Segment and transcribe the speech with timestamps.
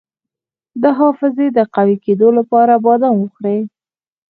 [0.81, 3.59] د حافظې د قوي کیدو لپاره بادام وخورئ